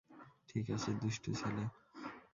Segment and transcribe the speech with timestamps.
[0.49, 1.63] ঠিক আছে, দুষ্টু ছেলে!